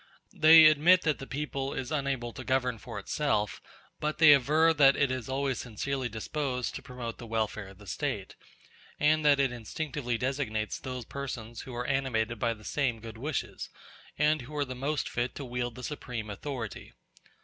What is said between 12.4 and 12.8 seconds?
the